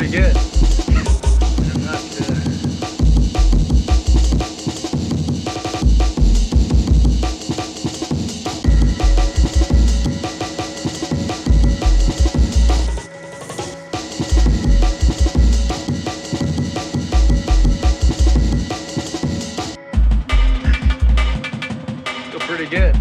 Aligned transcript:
pretty 0.00 0.16
good. 0.16 0.36
Pretty 22.46 22.66
good. 22.68 22.96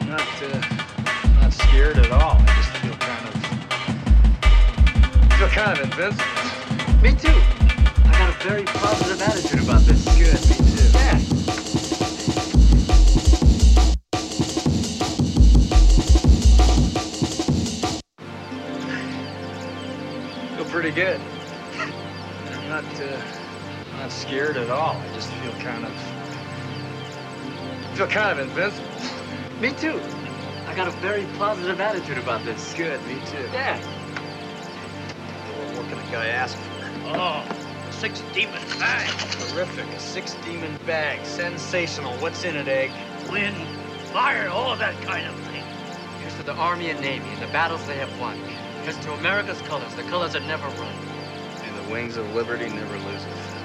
I'm 0.00 0.08
not. 0.08 0.42
Uh, 0.42 1.40
not 1.40 1.52
scared 1.52 1.98
at 1.98 2.10
all. 2.10 2.45
Kind 5.66 5.80
of 5.80 5.84
invincible. 5.90 7.02
Me 7.02 7.10
too. 7.10 7.40
I 8.04 8.12
got 8.12 8.30
a 8.30 8.32
very 8.46 8.62
positive 8.62 9.20
attitude 9.20 9.64
about 9.64 9.80
this. 9.80 10.04
Good. 10.16 10.40
Me 10.48 10.54
too. 10.76 10.88
Yeah. 10.94 11.18
Pretty 20.70 20.92
good. 20.92 21.20
I'm 21.80 22.68
not. 22.68 22.84
Uh, 23.00 23.20
not 23.98 24.12
scared 24.12 24.56
at 24.56 24.70
all. 24.70 24.94
I 24.94 25.08
just 25.14 25.32
feel 25.32 25.52
kind 25.54 25.84
of. 25.84 25.92
Feel 27.96 28.06
kind 28.06 28.38
of 28.38 28.46
invincible. 28.48 28.88
Me 29.60 29.72
too. 29.72 30.00
I 30.68 30.74
got 30.76 30.86
a 30.86 30.92
very 31.00 31.26
positive 31.38 31.80
attitude 31.80 32.18
about 32.18 32.44
this. 32.44 32.72
Good. 32.74 33.04
Me 33.08 33.18
too. 33.26 33.48
Yeah. 33.52 33.95
What 36.06 36.12
can 36.12 36.22
a 36.22 36.24
guy 36.24 36.30
ask 36.30 36.56
for? 36.56 37.18
Oh, 37.18 37.90
six 37.90 38.22
demon 38.32 38.62
bag. 38.78 39.08
Terrific. 39.50 39.86
A 39.86 39.98
six 39.98 40.36
demon 40.44 40.78
bag. 40.86 41.24
Sensational. 41.26 42.12
What's 42.18 42.44
in 42.44 42.54
it, 42.54 42.68
Egg? 42.68 42.92
Wind, 43.28 43.56
fire, 44.12 44.48
all 44.48 44.76
that 44.76 44.94
kind 45.02 45.26
of 45.26 45.34
thing. 45.46 45.64
Here's 46.20 46.36
to 46.36 46.44
the 46.44 46.54
Army 46.54 46.90
and 46.90 47.00
Navy 47.00 47.28
and 47.28 47.42
the 47.42 47.48
battles 47.48 47.84
they 47.88 47.96
have 47.96 48.20
won. 48.20 48.38
Here's 48.84 48.96
to 48.98 49.14
America's 49.14 49.60
colors, 49.62 49.92
the 49.96 50.04
colors 50.04 50.34
that 50.34 50.44
never 50.44 50.68
run. 50.80 50.94
And 51.64 51.84
the 51.84 51.92
wings 51.92 52.16
of 52.16 52.32
liberty 52.36 52.68
never 52.68 52.98
lose 52.98 53.24
a 53.24 53.55